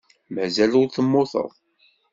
Mazal 0.33 0.71
ur 0.81 0.87
temmuteḍ. 0.89 1.51